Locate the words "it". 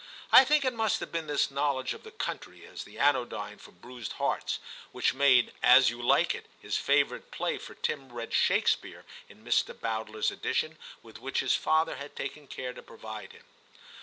0.65-0.73, 6.33-6.47